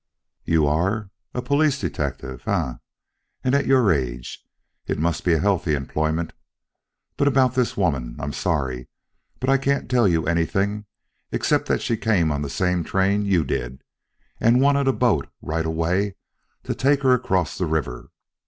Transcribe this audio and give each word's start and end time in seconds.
"You 0.45 0.65
are! 0.65 1.11
A 1.35 1.43
police 1.43 1.79
detective, 1.79 2.47
eh, 2.47 2.73
and 3.43 3.53
at 3.53 3.67
your 3.67 3.91
age! 3.91 4.43
It 4.87 4.97
must 4.97 5.23
be 5.23 5.33
a 5.33 5.39
healthy 5.39 5.75
employment. 5.75 6.33
But 7.17 7.27
about 7.27 7.53
this 7.53 7.77
woman! 7.77 8.15
I'm 8.17 8.33
sorry, 8.33 8.87
but 9.39 9.47
I 9.47 9.59
can't 9.59 9.91
tell 9.91 10.07
you 10.07 10.25
anything 10.25 10.85
except 11.31 11.67
that 11.67 11.83
she 11.83 11.97
came 11.97 12.31
on 12.31 12.41
the 12.41 12.49
same 12.49 12.83
train 12.83 13.25
you 13.25 13.43
did 13.45 13.83
and 14.39 14.59
wanted 14.59 14.87
a 14.87 14.91
boat 14.93 15.29
right 15.39 15.67
away 15.67 16.15
to 16.63 16.73
take 16.73 17.03
her 17.03 17.13
across 17.13 17.55
the 17.55 17.67
river. 17.67 18.09